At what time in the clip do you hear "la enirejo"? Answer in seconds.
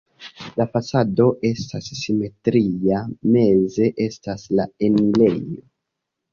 4.57-5.65